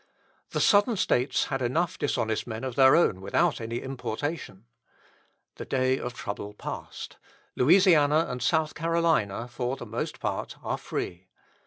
The 0.49 0.59
Southern 0.59 0.97
States 0.97 1.43
had 1.49 1.61
enough 1.61 1.99
dishonest 1.99 2.47
men 2.47 2.63
of 2.63 2.73
their 2.75 2.95
own 2.95 3.21
without 3.21 3.61
any 3.61 3.83
importation. 3.83 4.65
The 5.57 5.65
day 5.65 5.99
of 5.99 6.15
trouble 6.15 6.55
passed. 6.55 7.17
Louisiana 7.55 8.25
and 8.27 8.41
South 8.41 8.73
Carolina 8.73 9.47
for 9.47 9.75
the 9.77 9.85
most 9.85 10.19
part 10.19 10.55
are 10.63 10.79
free. 10.79 11.27